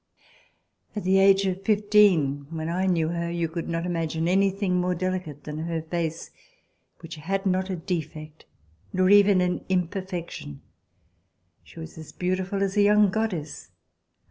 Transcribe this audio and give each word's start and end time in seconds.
At 0.95 1.03
the 1.03 1.19
age 1.19 1.45
of 1.45 1.61
fifteen, 1.63 2.47
when 2.49 2.69
I 2.69 2.87
knew 2.87 3.09
her, 3.09 3.29
you 3.29 3.47
could 3.47 3.69
not 3.69 3.85
imagine 3.85 4.27
anything 4.27 4.81
more 4.81 4.95
delicate 4.95 5.43
than 5.43 5.59
her 5.59 5.79
face, 5.79 6.31
which 7.01 7.17
had 7.17 7.45
not 7.45 7.69
a 7.69 7.75
defect 7.75 8.45
nor 8.91 9.11
even 9.11 9.41
an 9.41 9.63
unperfection. 9.69 10.61
RECOLLECTIONS 10.61 10.63
OF 10.63 10.73
THE 10.73 11.37
REVOLUTION 11.37 11.61
She 11.61 11.79
was 11.79 11.97
as 11.99 12.11
beautiful 12.13 12.63
as 12.63 12.75
a 12.77 12.81
young 12.81 13.11
goddess. 13.11 13.69